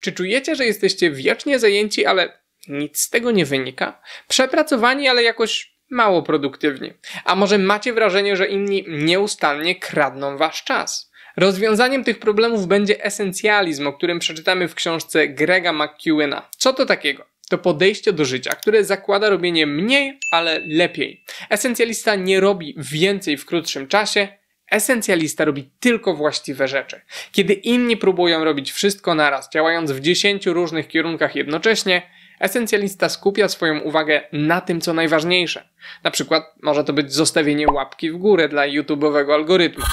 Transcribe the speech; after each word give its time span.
Czy 0.00 0.12
czujecie, 0.12 0.56
że 0.56 0.66
jesteście 0.66 1.10
wiecznie 1.10 1.58
zajęci, 1.58 2.06
ale 2.06 2.38
nic 2.68 3.00
z 3.00 3.10
tego 3.10 3.30
nie 3.30 3.44
wynika? 3.44 4.02
Przepracowani, 4.28 5.08
ale 5.08 5.22
jakoś 5.22 5.78
mało 5.90 6.22
produktywni. 6.22 6.92
A 7.24 7.34
może 7.34 7.58
macie 7.58 7.92
wrażenie, 7.92 8.36
że 8.36 8.46
inni 8.46 8.84
nieustannie 8.88 9.76
kradną 9.76 10.36
wasz 10.36 10.64
czas? 10.64 11.08
Rozwiązaniem 11.36 12.04
tych 12.04 12.18
problemów 12.18 12.66
będzie 12.66 13.04
esencjalizm, 13.04 13.86
o 13.86 13.92
którym 13.92 14.18
przeczytamy 14.18 14.68
w 14.68 14.74
książce 14.74 15.28
Grega 15.28 15.72
McEwena. 15.72 16.48
Co 16.56 16.72
to 16.72 16.86
takiego? 16.86 17.26
To 17.48 17.58
podejście 17.58 18.12
do 18.12 18.24
życia, 18.24 18.54
które 18.54 18.84
zakłada 18.84 19.30
robienie 19.30 19.66
mniej, 19.66 20.18
ale 20.32 20.60
lepiej. 20.66 21.24
Esencjalista 21.50 22.14
nie 22.14 22.40
robi 22.40 22.74
więcej 22.78 23.36
w 23.36 23.46
krótszym 23.46 23.88
czasie, 23.88 24.28
Esencjalista 24.70 25.44
robi 25.44 25.70
tylko 25.80 26.14
właściwe 26.14 26.68
rzeczy. 26.68 27.00
Kiedy 27.32 27.52
inni 27.52 27.96
próbują 27.96 28.44
robić 28.44 28.72
wszystko 28.72 29.14
naraz, 29.14 29.50
działając 29.50 29.92
w 29.92 30.00
dziesięciu 30.00 30.52
różnych 30.52 30.88
kierunkach 30.88 31.36
jednocześnie, 31.36 32.02
esencjalista 32.40 33.08
skupia 33.08 33.48
swoją 33.48 33.80
uwagę 33.80 34.20
na 34.32 34.60
tym, 34.60 34.80
co 34.80 34.94
najważniejsze. 34.94 35.68
Na 36.04 36.10
przykład 36.10 36.44
może 36.62 36.84
to 36.84 36.92
być 36.92 37.12
zostawienie 37.12 37.66
łapki 37.68 38.10
w 38.10 38.16
górę 38.16 38.48
dla 38.48 38.68
YouTube'owego 38.68 39.34
algorytmu. 39.34 39.84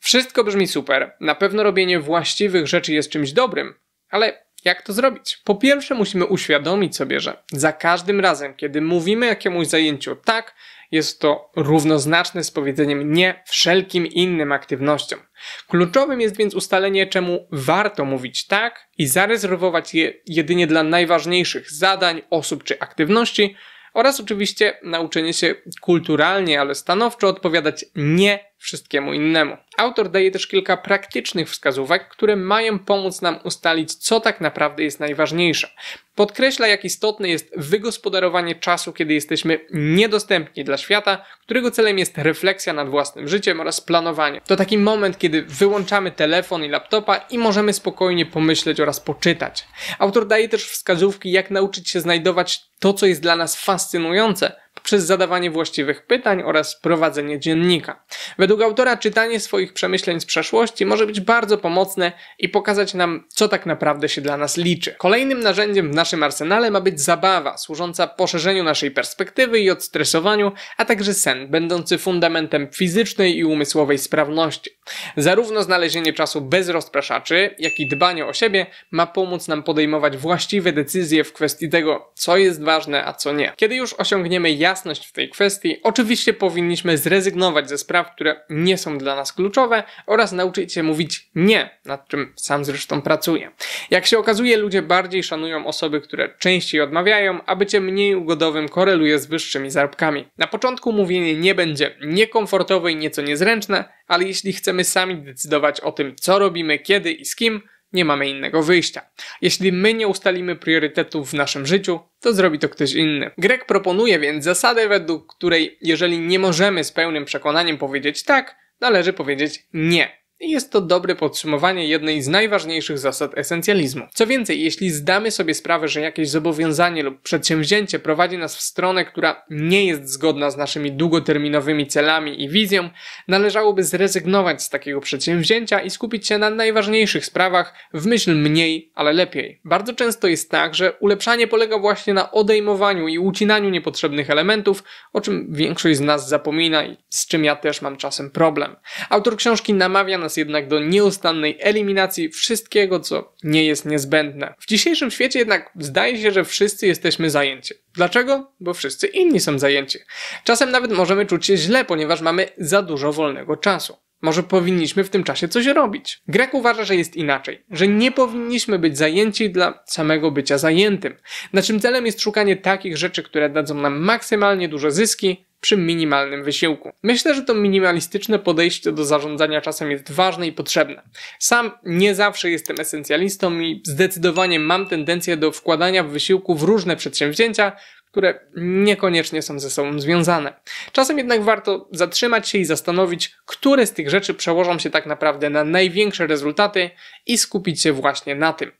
Wszystko 0.00 0.44
brzmi 0.44 0.66
super, 0.66 1.16
na 1.20 1.34
pewno 1.34 1.62
robienie 1.62 2.00
właściwych 2.00 2.66
rzeczy 2.66 2.92
jest 2.92 3.10
czymś 3.10 3.32
dobrym, 3.32 3.74
ale 4.10 4.48
jak 4.64 4.82
to 4.82 4.92
zrobić? 4.92 5.40
Po 5.44 5.54
pierwsze, 5.54 5.94
musimy 5.94 6.26
uświadomić 6.26 6.96
sobie, 6.96 7.20
że 7.20 7.42
za 7.52 7.72
każdym 7.72 8.20
razem, 8.20 8.54
kiedy 8.54 8.80
mówimy 8.80 9.26
jakiemuś 9.26 9.66
zajęciu 9.66 10.16
tak, 10.16 10.54
jest 10.90 11.20
to 11.20 11.50
równoznaczne 11.56 12.44
z 12.44 12.50
powiedzeniem 12.50 13.12
nie 13.12 13.42
wszelkim 13.46 14.06
innym 14.06 14.52
aktywnościom. 14.52 15.20
Kluczowym 15.68 16.20
jest 16.20 16.36
więc 16.36 16.54
ustalenie, 16.54 17.06
czemu 17.06 17.48
warto 17.52 18.04
mówić 18.04 18.46
tak 18.46 18.88
i 18.98 19.06
zarezerwować 19.06 19.94
je 19.94 20.14
jedynie 20.26 20.66
dla 20.66 20.82
najważniejszych 20.82 21.72
zadań, 21.72 22.22
osób 22.30 22.64
czy 22.64 22.80
aktywności, 22.80 23.56
oraz 23.94 24.20
oczywiście 24.20 24.78
nauczenie 24.82 25.32
się 25.32 25.54
kulturalnie, 25.80 26.60
ale 26.60 26.74
stanowczo 26.74 27.28
odpowiadać 27.28 27.84
nie 27.94 28.52
wszystkiemu 28.58 29.12
innemu. 29.12 29.56
Autor 29.76 30.10
daje 30.10 30.30
też 30.30 30.46
kilka 30.46 30.76
praktycznych 30.76 31.50
wskazówek, 31.50 32.08
które 32.08 32.36
mają 32.36 32.78
pomóc 32.78 33.22
nam 33.22 33.38
ustalić, 33.44 33.94
co 33.94 34.20
tak 34.20 34.40
naprawdę 34.40 34.82
jest 34.82 35.00
najważniejsze. 35.00 35.68
Podkreśla, 36.14 36.66
jak 36.66 36.84
istotne 36.84 37.28
jest 37.28 37.50
wygospodarowanie 37.56 38.54
czasu, 38.54 38.92
kiedy 38.92 39.14
jesteśmy 39.14 39.60
niedostępni 39.70 40.64
dla 40.64 40.76
świata, 40.76 41.24
którego 41.40 41.70
celem 41.70 41.98
jest 41.98 42.18
refleksja 42.18 42.72
nad 42.72 42.88
własnym 42.88 43.28
życiem 43.28 43.60
oraz 43.60 43.80
planowanie. 43.80 44.40
To 44.46 44.56
taki 44.56 44.78
moment, 44.78 45.18
kiedy 45.18 45.42
wyłączamy 45.42 46.10
telefon 46.10 46.64
i 46.64 46.68
laptopa 46.68 47.16
i 47.16 47.38
możemy 47.38 47.72
spokojnie 47.72 48.26
pomyśleć 48.26 48.80
oraz 48.80 49.00
poczytać. 49.00 49.64
Autor 49.98 50.26
daje 50.26 50.48
też 50.48 50.64
wskazówki, 50.68 51.30
jak 51.30 51.50
nauczyć 51.50 51.90
się 51.90 52.00
znajdować 52.00 52.60
to, 52.78 52.92
co 52.92 53.06
jest 53.06 53.22
dla 53.22 53.36
nas 53.36 53.64
fascynujące, 53.64 54.52
przez 54.80 55.04
zadawanie 55.04 55.50
właściwych 55.50 56.06
pytań 56.06 56.42
oraz 56.42 56.80
prowadzenie 56.80 57.40
dziennika. 57.40 58.04
Według 58.38 58.62
autora 58.62 58.96
czytanie 58.96 59.40
swoich 59.40 59.72
przemyśleń 59.72 60.20
z 60.20 60.26
przeszłości 60.26 60.86
może 60.86 61.06
być 61.06 61.20
bardzo 61.20 61.58
pomocne 61.58 62.12
i 62.38 62.48
pokazać 62.48 62.94
nam, 62.94 63.24
co 63.28 63.48
tak 63.48 63.66
naprawdę 63.66 64.08
się 64.08 64.20
dla 64.20 64.36
nas 64.36 64.56
liczy. 64.56 64.94
Kolejnym 64.98 65.40
narzędziem 65.40 65.92
w 65.92 65.94
naszym 65.94 66.22
arsenale 66.22 66.70
ma 66.70 66.80
być 66.80 67.00
zabawa, 67.00 67.58
służąca 67.58 68.06
poszerzeniu 68.06 68.64
naszej 68.64 68.90
perspektywy 68.90 69.60
i 69.60 69.70
odstresowaniu, 69.70 70.52
a 70.76 70.84
także 70.84 71.14
sen, 71.14 71.48
będący 71.48 71.98
fundamentem 71.98 72.68
fizycznej 72.72 73.36
i 73.36 73.44
umysłowej 73.44 73.98
sprawności. 73.98 74.70
Zarówno 75.16 75.62
znalezienie 75.62 76.12
czasu 76.12 76.40
bez 76.40 76.68
rozpraszaczy, 76.68 77.54
jak 77.58 77.80
i 77.80 77.88
dbanie 77.88 78.26
o 78.26 78.32
siebie 78.32 78.66
ma 78.90 79.06
pomóc 79.06 79.48
nam 79.48 79.62
podejmować 79.62 80.16
właściwe 80.16 80.72
decyzje 80.72 81.24
w 81.24 81.32
kwestii 81.32 81.68
tego, 81.68 82.12
co 82.14 82.36
jest 82.36 82.62
ważne, 82.62 83.06
a 83.06 83.12
co 83.12 83.32
nie. 83.32 83.52
Kiedy 83.56 83.74
już 83.74 83.94
osiągniemy 83.94 84.50
jasność 84.50 84.67
w 85.06 85.12
tej 85.12 85.28
kwestii, 85.28 85.76
oczywiście 85.82 86.32
powinniśmy 86.32 86.98
zrezygnować 86.98 87.68
ze 87.68 87.78
spraw, 87.78 88.14
które 88.14 88.40
nie 88.50 88.78
są 88.78 88.98
dla 88.98 89.16
nas 89.16 89.32
kluczowe 89.32 89.82
oraz 90.06 90.32
nauczyć 90.32 90.72
się 90.72 90.82
mówić 90.82 91.30
nie, 91.34 91.78
nad 91.84 92.08
czym 92.08 92.32
sam 92.36 92.64
zresztą 92.64 93.02
pracuję. 93.02 93.50
Jak 93.90 94.06
się 94.06 94.18
okazuje, 94.18 94.56
ludzie 94.56 94.82
bardziej 94.82 95.22
szanują 95.22 95.66
osoby, 95.66 96.00
które 96.00 96.34
częściej 96.38 96.80
odmawiają, 96.80 97.44
a 97.46 97.56
bycie 97.56 97.80
mniej 97.80 98.14
ugodowym 98.14 98.68
koreluje 98.68 99.18
z 99.18 99.26
wyższymi 99.26 99.70
zarobkami. 99.70 100.28
Na 100.38 100.46
początku 100.46 100.92
mówienie 100.92 101.36
nie 101.36 101.54
będzie 101.54 101.94
niekomfortowe 102.00 102.92
i 102.92 102.96
nieco 102.96 103.22
niezręczne, 103.22 103.84
ale 104.08 104.24
jeśli 104.24 104.52
chcemy 104.52 104.84
sami 104.84 105.16
decydować 105.16 105.80
o 105.80 105.92
tym, 105.92 106.16
co 106.16 106.38
robimy, 106.38 106.78
kiedy 106.78 107.12
i 107.12 107.24
z 107.24 107.36
kim, 107.36 107.62
nie 107.92 108.04
mamy 108.04 108.28
innego 108.28 108.62
wyjścia. 108.62 109.02
Jeśli 109.40 109.72
my 109.72 109.94
nie 109.94 110.08
ustalimy 110.08 110.56
priorytetów 110.56 111.30
w 111.30 111.34
naszym 111.34 111.66
życiu, 111.66 112.00
to 112.20 112.32
zrobi 112.32 112.58
to 112.58 112.68
ktoś 112.68 112.92
inny. 112.92 113.30
Grek 113.38 113.66
proponuje 113.66 114.18
więc 114.18 114.44
zasadę, 114.44 114.88
według 114.88 115.34
której 115.34 115.78
jeżeli 115.80 116.18
nie 116.18 116.38
możemy 116.38 116.84
z 116.84 116.92
pełnym 116.92 117.24
przekonaniem 117.24 117.78
powiedzieć 117.78 118.24
tak, 118.24 118.56
należy 118.80 119.12
powiedzieć 119.12 119.66
nie. 119.72 120.18
Jest 120.40 120.72
to 120.72 120.80
dobre 120.80 121.14
podsumowanie 121.14 121.86
jednej 121.86 122.22
z 122.22 122.28
najważniejszych 122.28 122.98
zasad 122.98 123.38
esencjalizmu. 123.38 124.06
Co 124.14 124.26
więcej, 124.26 124.62
jeśli 124.62 124.90
zdamy 124.90 125.30
sobie 125.30 125.54
sprawę, 125.54 125.88
że 125.88 126.00
jakieś 126.00 126.28
zobowiązanie 126.28 127.02
lub 127.02 127.22
przedsięwzięcie 127.22 127.98
prowadzi 127.98 128.38
nas 128.38 128.56
w 128.56 128.60
stronę, 128.60 129.04
która 129.04 129.44
nie 129.50 129.86
jest 129.86 130.08
zgodna 130.08 130.50
z 130.50 130.56
naszymi 130.56 130.92
długoterminowymi 130.92 131.86
celami 131.86 132.44
i 132.44 132.48
wizją, 132.48 132.90
należałoby 133.28 133.84
zrezygnować 133.84 134.62
z 134.62 134.70
takiego 134.70 135.00
przedsięwzięcia 135.00 135.80
i 135.80 135.90
skupić 135.90 136.26
się 136.26 136.38
na 136.38 136.50
najważniejszych 136.50 137.26
sprawach 137.26 137.74
w 137.94 138.06
myśl 138.06 138.34
mniej, 138.34 138.92
ale 138.94 139.12
lepiej. 139.12 139.60
Bardzo 139.64 139.94
często 139.94 140.28
jest 140.28 140.50
tak, 140.50 140.74
że 140.74 140.92
ulepszanie 140.92 141.46
polega 141.46 141.78
właśnie 141.78 142.14
na 142.14 142.30
odejmowaniu 142.32 143.08
i 143.08 143.18
ucinaniu 143.18 143.70
niepotrzebnych 143.70 144.30
elementów, 144.30 144.84
o 145.12 145.20
czym 145.20 145.46
większość 145.50 145.96
z 145.96 146.00
nas 146.00 146.28
zapomina 146.28 146.84
i 146.84 146.96
z 147.08 147.26
czym 147.26 147.44
ja 147.44 147.56
też 147.56 147.82
mam 147.82 147.96
czasem 147.96 148.30
problem. 148.30 148.76
Autor 149.10 149.36
książki 149.36 149.74
namawia 149.74 150.18
nas 150.18 150.27
nas 150.28 150.36
jednak 150.36 150.68
do 150.68 150.80
nieustannej 150.80 151.58
eliminacji 151.60 152.28
wszystkiego, 152.28 153.00
co 153.00 153.34
nie 153.42 153.64
jest 153.64 153.84
niezbędne. 153.84 154.54
W 154.58 154.66
dzisiejszym 154.66 155.10
świecie 155.10 155.38
jednak 155.38 155.70
zdaje 155.78 156.18
się, 156.18 156.30
że 156.30 156.44
wszyscy 156.44 156.86
jesteśmy 156.86 157.30
zajęci. 157.30 157.74
Dlaczego? 157.94 158.52
Bo 158.60 158.74
wszyscy 158.74 159.06
inni 159.06 159.40
są 159.40 159.58
zajęci. 159.58 159.98
Czasem 160.44 160.70
nawet 160.70 160.92
możemy 160.92 161.26
czuć 161.26 161.46
się 161.46 161.56
źle, 161.56 161.84
ponieważ 161.84 162.20
mamy 162.20 162.48
za 162.58 162.82
dużo 162.82 163.12
wolnego 163.12 163.56
czasu. 163.56 163.96
Może 164.22 164.42
powinniśmy 164.42 165.04
w 165.04 165.10
tym 165.10 165.24
czasie 165.24 165.48
coś 165.48 165.66
robić. 165.66 166.22
Grek 166.28 166.54
uważa, 166.54 166.84
że 166.84 166.96
jest 166.96 167.16
inaczej, 167.16 167.64
że 167.70 167.88
nie 167.88 168.12
powinniśmy 168.12 168.78
być 168.78 168.98
zajęci 168.98 169.50
dla 169.50 169.82
samego 169.86 170.30
bycia 170.30 170.58
zajętym. 170.58 171.14
Naszym 171.52 171.80
celem 171.80 172.06
jest 172.06 172.20
szukanie 172.20 172.56
takich 172.56 172.96
rzeczy, 172.96 173.22
które 173.22 173.50
dadzą 173.50 173.74
nam 173.74 173.98
maksymalnie 174.00 174.68
duże 174.68 174.90
zyski, 174.90 175.44
przy 175.60 175.76
minimalnym 175.76 176.44
wysiłku. 176.44 176.92
Myślę, 177.02 177.34
że 177.34 177.42
to 177.42 177.54
minimalistyczne 177.54 178.38
podejście 178.38 178.92
do 178.92 179.04
zarządzania 179.04 179.60
czasem 179.60 179.90
jest 179.90 180.12
ważne 180.12 180.46
i 180.46 180.52
potrzebne. 180.52 181.02
Sam 181.38 181.70
nie 181.84 182.14
zawsze 182.14 182.50
jestem 182.50 182.80
esencjalistą 182.80 183.60
i 183.60 183.82
zdecydowanie 183.86 184.60
mam 184.60 184.86
tendencję 184.86 185.36
do 185.36 185.52
wkładania 185.52 186.04
wysiłku 186.04 186.54
w 186.54 186.62
różne 186.62 186.96
przedsięwzięcia, 186.96 187.72
które 188.10 188.40
niekoniecznie 188.56 189.42
są 189.42 189.58
ze 189.58 189.70
sobą 189.70 190.00
związane. 190.00 190.60
Czasem 190.92 191.18
jednak 191.18 191.42
warto 191.42 191.88
zatrzymać 191.92 192.48
się 192.48 192.58
i 192.58 192.64
zastanowić, 192.64 193.36
które 193.46 193.86
z 193.86 193.92
tych 193.92 194.10
rzeczy 194.10 194.34
przełożą 194.34 194.78
się 194.78 194.90
tak 194.90 195.06
naprawdę 195.06 195.50
na 195.50 195.64
największe 195.64 196.26
rezultaty 196.26 196.90
i 197.26 197.38
skupić 197.38 197.82
się 197.82 197.92
właśnie 197.92 198.34
na 198.34 198.52
tym. 198.52 198.72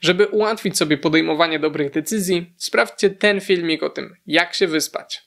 Żeby 0.00 0.26
ułatwić 0.26 0.78
sobie 0.78 0.98
podejmowanie 0.98 1.58
dobrych 1.58 1.90
decyzji, 1.90 2.54
sprawdźcie 2.56 3.10
ten 3.10 3.40
filmik 3.40 3.82
o 3.82 3.90
tym, 3.90 4.16
jak 4.26 4.54
się 4.54 4.66
wyspać. 4.66 5.22